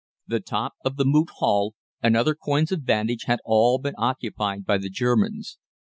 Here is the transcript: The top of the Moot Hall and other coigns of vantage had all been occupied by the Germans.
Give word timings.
The 0.25 0.39
top 0.39 0.73
of 0.83 0.95
the 0.97 1.05
Moot 1.05 1.29
Hall 1.35 1.75
and 2.01 2.17
other 2.17 2.33
coigns 2.33 2.71
of 2.71 2.81
vantage 2.81 3.25
had 3.25 3.37
all 3.45 3.77
been 3.77 3.93
occupied 3.99 4.65
by 4.65 4.79
the 4.79 4.89
Germans. 4.89 5.59